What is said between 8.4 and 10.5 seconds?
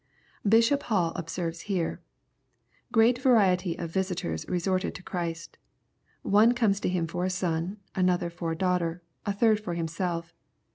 a daughter; a third for himself.